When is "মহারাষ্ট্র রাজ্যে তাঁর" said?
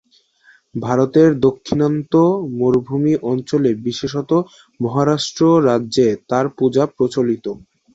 4.79-6.45